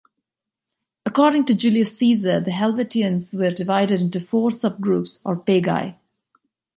According 1.05 1.45
to 1.45 1.53
Julius 1.55 1.95
Caesar, 1.99 2.39
the 2.39 2.49
Helvetians 2.49 3.35
were 3.35 3.51
divided 3.51 4.01
into 4.01 4.19
four 4.19 4.49
subgroups 4.49 5.21
or 5.23 5.37
pagi. 5.37 5.93